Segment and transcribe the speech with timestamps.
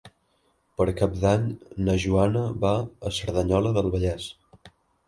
[0.79, 1.45] Per Cap d'Any
[1.89, 4.33] na Joana va a Cerdanyola del Vallès.